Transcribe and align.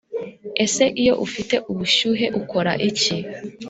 Ese 0.65 0.83
iyo 1.01 1.13
ufite 1.25 1.55
ubushyuhe 1.71 2.25
ukora 2.41 2.71
iki? 2.89 3.15